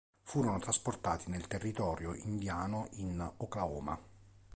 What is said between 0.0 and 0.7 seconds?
Furono